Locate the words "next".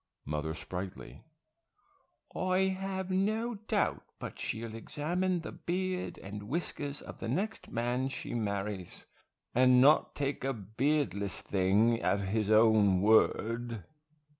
7.27-7.69